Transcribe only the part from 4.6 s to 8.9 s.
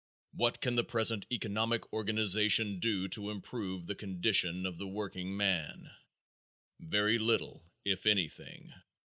of the workingman? Very little, if anything.